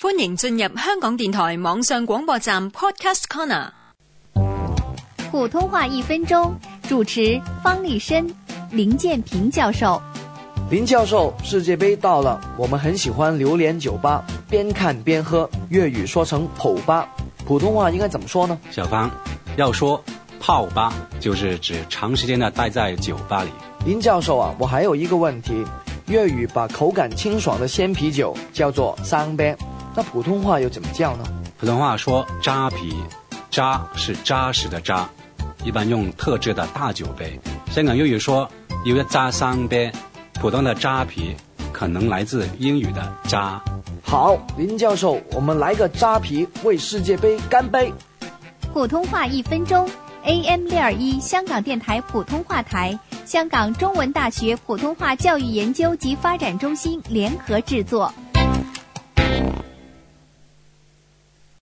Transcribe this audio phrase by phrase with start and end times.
[0.00, 3.70] 欢迎进入香港电台网上广播站 Podcast Corner。
[5.32, 6.54] 普通话一分钟，
[6.88, 8.32] 主持方力申、
[8.70, 10.00] 林建平教授。
[10.70, 15.50] 林教授，世界杯到了，我们很喜欢榴莲酒吧，边看边喝。
[15.70, 17.08] 粤语说成“普吧”，
[17.44, 18.56] 普通话应该怎么说呢？
[18.70, 19.10] 小方，
[19.56, 20.00] 要说
[20.38, 23.50] 泡吧，就是指长时间的待在酒吧里。
[23.84, 25.64] 林教授啊，我还有一个问题，
[26.06, 29.52] 粤语把口感清爽的鲜啤酒叫做“生啤”，
[29.98, 31.24] 那普通话又怎么叫呢？
[31.58, 32.94] 普通话说扎啤，
[33.50, 35.08] 扎是扎实的扎，
[35.64, 37.40] 一般用特制的大酒杯。
[37.72, 38.48] 香港粤语说
[38.84, 39.90] 有一扎三杯。
[40.34, 41.34] 普通的扎啤
[41.72, 43.60] 可能来自英语的扎。
[44.04, 47.92] 好，林教授，我们来个扎啤，为世界杯干杯！
[48.72, 49.90] 普通话一分钟
[50.22, 58.14] ，AM 六二一香港电台普通话台，香港中文大学普通话教育研究及发展中心联合制作。